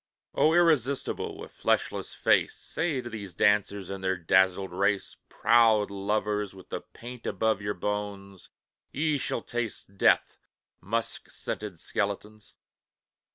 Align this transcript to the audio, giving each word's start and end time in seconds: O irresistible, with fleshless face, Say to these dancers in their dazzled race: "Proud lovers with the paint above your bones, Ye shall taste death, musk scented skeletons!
O 0.33 0.55
irresistible, 0.55 1.37
with 1.37 1.51
fleshless 1.51 2.11
face, 2.11 2.55
Say 2.55 3.01
to 3.03 3.09
these 3.11 3.35
dancers 3.35 3.91
in 3.91 4.01
their 4.01 4.17
dazzled 4.17 4.71
race: 4.71 5.15
"Proud 5.29 5.91
lovers 5.91 6.55
with 6.55 6.69
the 6.69 6.81
paint 6.81 7.27
above 7.27 7.61
your 7.61 7.75
bones, 7.75 8.49
Ye 8.91 9.19
shall 9.19 9.43
taste 9.43 9.99
death, 9.99 10.39
musk 10.81 11.29
scented 11.29 11.79
skeletons! 11.79 12.55